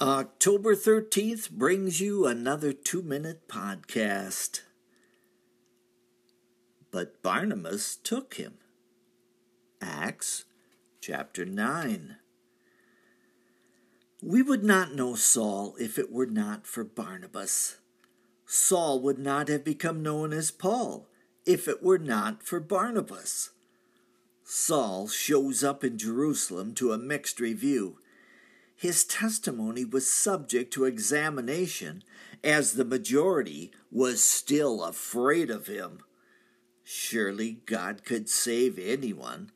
October 0.00 0.74
13th 0.74 1.52
brings 1.52 2.00
you 2.00 2.26
another 2.26 2.72
two 2.72 3.00
minute 3.00 3.46
podcast. 3.46 4.62
But 6.90 7.22
Barnabas 7.22 7.94
took 7.94 8.34
him. 8.34 8.54
Acts 9.80 10.46
chapter 11.00 11.44
9. 11.44 12.16
We 14.20 14.42
would 14.42 14.64
not 14.64 14.96
know 14.96 15.14
Saul 15.14 15.76
if 15.78 15.96
it 15.96 16.10
were 16.10 16.26
not 16.26 16.66
for 16.66 16.82
Barnabas. 16.82 17.76
Saul 18.46 19.00
would 19.00 19.20
not 19.20 19.46
have 19.46 19.62
become 19.62 20.02
known 20.02 20.32
as 20.32 20.50
Paul 20.50 21.06
if 21.46 21.68
it 21.68 21.84
were 21.84 21.98
not 21.98 22.42
for 22.42 22.58
Barnabas. 22.58 23.50
Saul 24.42 25.06
shows 25.06 25.62
up 25.62 25.84
in 25.84 25.98
Jerusalem 25.98 26.74
to 26.74 26.90
a 26.92 26.98
mixed 26.98 27.38
review 27.38 27.98
his 28.76 29.04
testimony 29.04 29.84
was 29.84 30.12
subject 30.12 30.72
to 30.74 30.84
examination, 30.84 32.02
as 32.42 32.72
the 32.72 32.84
majority 32.84 33.70
was 33.90 34.22
still 34.22 34.82
afraid 34.82 35.50
of 35.50 35.66
him. 35.66 36.00
Surely 36.82 37.60
God 37.66 38.04
could 38.04 38.28
save 38.28 38.78
anyone, 38.78 39.50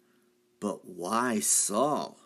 but 0.61 0.87
why 0.87 1.41
Saul? 1.41 2.19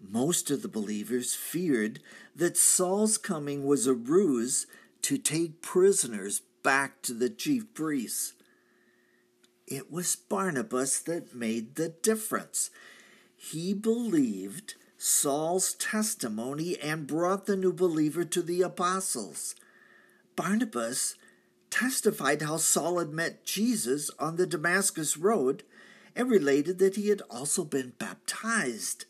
Most 0.00 0.50
of 0.50 0.62
the 0.62 0.68
believers 0.68 1.34
feared 1.34 2.00
that 2.34 2.56
Saul's 2.56 3.18
coming 3.18 3.66
was 3.66 3.86
a 3.86 3.94
ruse 3.94 4.66
to 5.02 5.18
take 5.18 5.62
prisoners 5.62 6.40
back 6.62 7.02
to 7.02 7.12
the 7.12 7.30
chief 7.30 7.72
priests. 7.74 8.34
It 9.66 9.90
was 9.90 10.16
Barnabas 10.16 11.00
that 11.00 11.34
made 11.34 11.74
the 11.74 11.88
difference. 11.88 12.70
He 13.36 13.74
believed 13.74 14.76
Saul's 14.98 15.74
testimony 15.74 16.78
and 16.80 17.06
brought 17.06 17.46
the 17.46 17.56
new 17.56 17.72
believer 17.72 18.24
to 18.24 18.42
the 18.42 18.62
apostles. 18.62 19.54
Barnabas 20.36 21.16
testified 21.70 22.42
how 22.42 22.56
Saul 22.56 22.98
had 22.98 23.10
met 23.10 23.44
Jesus 23.44 24.10
on 24.18 24.36
the 24.36 24.46
Damascus 24.46 25.16
Road 25.16 25.64
and 26.14 26.30
related 26.30 26.78
that 26.78 26.96
he 26.96 27.08
had 27.08 27.22
also 27.28 27.64
been 27.64 27.92
baptized. 27.98 29.04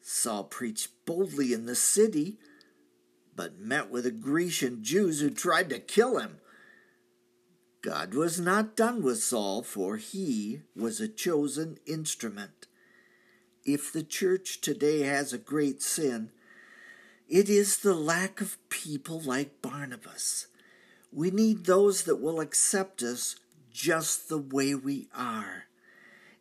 Saul 0.00 0.44
preached 0.44 0.88
boldly 1.04 1.52
in 1.52 1.66
the 1.66 1.74
city, 1.74 2.38
but 3.36 3.60
met 3.60 3.90
with 3.90 4.04
the 4.04 4.10
Grecian 4.10 4.82
Jews 4.82 5.20
who 5.20 5.30
tried 5.30 5.68
to 5.70 5.78
kill 5.78 6.18
him. 6.18 6.38
God 7.82 8.14
was 8.14 8.40
not 8.40 8.76
done 8.76 9.02
with 9.02 9.22
Saul, 9.22 9.62
for 9.62 9.96
he 9.96 10.62
was 10.74 11.00
a 11.00 11.08
chosen 11.08 11.78
instrument 11.86 12.66
if 13.64 13.92
the 13.92 14.02
church 14.02 14.60
today 14.60 15.00
has 15.02 15.32
a 15.32 15.38
great 15.38 15.82
sin, 15.82 16.30
it 17.28 17.48
is 17.48 17.78
the 17.78 17.94
lack 17.94 18.40
of 18.40 18.56
people 18.68 19.20
like 19.20 19.62
Barnabas. 19.62 20.46
We 21.12 21.30
need 21.30 21.64
those 21.64 22.04
that 22.04 22.20
will 22.20 22.40
accept 22.40 23.02
us 23.02 23.36
just 23.72 24.28
the 24.28 24.38
way 24.38 24.74
we 24.74 25.08
are. 25.16 25.64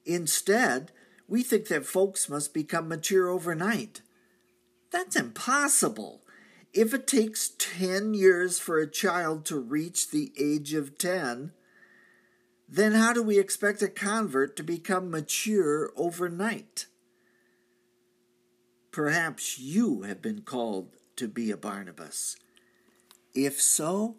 Instead, 0.06 0.92
we 1.28 1.44
think 1.44 1.68
that 1.68 1.86
folks 1.86 2.30
must 2.30 2.54
become 2.54 2.88
mature 2.88 3.30
overnight. 3.30 4.02
That's 4.92 5.16
impossible. 5.16 6.22
If 6.74 6.94
it 6.94 7.06
takes 7.06 7.52
10 7.58 8.14
years 8.14 8.60
for 8.60 8.80
a 8.80 8.90
child 8.90 9.46
to 9.46 9.60
reach 9.60 10.10
the 10.10 10.32
age 10.40 10.74
of 10.74 10.98
10, 10.98 11.52
then 12.68 12.94
how 12.94 13.14
do 13.14 13.24
we 13.24 13.40
expect 13.40 13.82
a 13.82 13.88
convert 13.88 14.56
to 14.56 14.64
become 14.64 15.10
mature 15.10 15.92
overnight? 15.96 16.86
Perhaps 18.92 19.60
you 19.60 20.02
have 20.02 20.22
been 20.22 20.42
called 20.42 20.96
to 21.16 21.28
be 21.28 21.52
a 21.52 21.58
Barnabas. 21.58 22.38
If 23.34 23.62
so, 23.62 24.16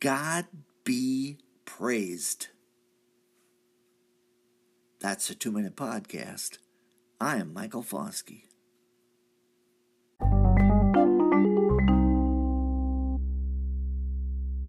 God 0.00 0.46
be 0.84 1.38
praised. 1.64 2.48
That's 5.00 5.28
a 5.30 5.34
two 5.34 5.52
minute 5.52 5.76
podcast. 5.76 6.58
I 7.20 7.36
am 7.36 7.52
Michael 7.52 7.82
Foskey. 7.82 8.44